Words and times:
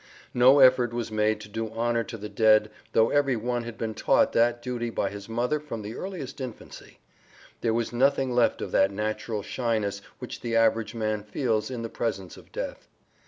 No 0.33 0.57
effort 0.61 0.93
was 0.93 1.11
made 1.11 1.39
to 1.41 1.47
do 1.47 1.69
honor 1.73 2.03
to 2.05 2.17
the 2.17 2.27
dead 2.27 2.71
though 2.93 3.11
every 3.11 3.35
one 3.35 3.65
had 3.65 3.77
been 3.77 3.93
taught 3.93 4.33
that 4.33 4.59
duty 4.59 4.89
by 4.89 5.11
his 5.11 5.29
mother 5.29 5.59
from 5.59 5.83
the 5.83 5.93
earliest 5.95 6.41
infancy; 6.41 6.97
there 7.61 7.71
was 7.71 7.93
nothing 7.93 8.31
left 8.33 8.63
of 8.63 8.71
that 8.71 8.89
natural 8.89 9.43
shyness 9.43 10.01
which 10.17 10.41
the 10.41 10.55
average 10.55 10.95
man 10.95 11.21
feels 11.23 11.69
in 11.69 11.83
the 11.83 11.87
presence 11.87 12.35
of 12.35 12.51
death. 12.51 12.87